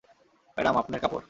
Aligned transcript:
Madam, 0.57 0.75
আপনের 0.77 0.99
কাপড়। 0.99 1.19